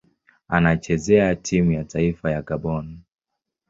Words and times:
Anachezea 0.47 1.35
timu 1.35 1.71
ya 1.71 1.83
taifa 1.83 2.31
ya 2.31 2.41
Gabon. 2.41 2.99